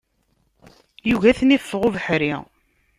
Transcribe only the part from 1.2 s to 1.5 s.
ad